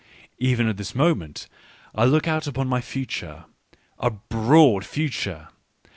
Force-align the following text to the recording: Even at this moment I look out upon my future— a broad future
Even 0.39 0.67
at 0.67 0.77
this 0.77 0.95
moment 0.95 1.47
I 1.93 2.05
look 2.05 2.27
out 2.27 2.47
upon 2.47 2.67
my 2.67 2.81
future— 2.81 3.45
a 3.99 4.09
broad 4.09 4.83
future 4.83 5.49